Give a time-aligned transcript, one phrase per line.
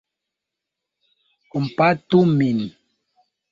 [1.51, 2.59] Kompatu min!